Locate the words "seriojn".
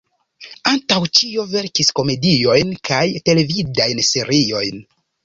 4.09-4.81